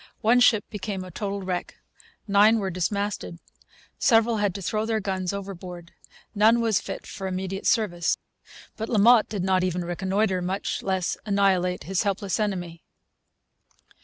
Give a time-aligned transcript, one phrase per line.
[0.21, 1.75] One ship became a total wreck.
[2.27, 3.37] Nine were dismasted.
[3.99, 5.91] Several had to throw their guns overboard.
[6.33, 8.17] None was fit for immediate service.
[8.77, 12.81] But La Motte did not even reconnoitre, much less annihilate, his helpless enemy.